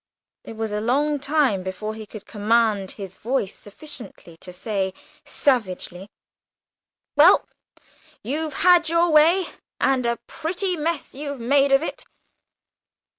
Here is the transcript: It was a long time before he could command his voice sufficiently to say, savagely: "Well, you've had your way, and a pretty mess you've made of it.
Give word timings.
It 0.43 0.55
was 0.55 0.71
a 0.71 0.81
long 0.81 1.19
time 1.19 1.61
before 1.61 1.93
he 1.93 2.07
could 2.07 2.25
command 2.25 2.89
his 2.93 3.17
voice 3.17 3.53
sufficiently 3.53 4.35
to 4.37 4.51
say, 4.51 4.95
savagely: 5.25 6.09
"Well, 7.15 7.47
you've 8.23 8.53
had 8.65 8.89
your 8.89 9.11
way, 9.11 9.45
and 9.79 10.07
a 10.07 10.17
pretty 10.25 10.75
mess 10.75 11.13
you've 11.13 11.39
made 11.39 11.71
of 11.71 11.83
it. 11.83 12.05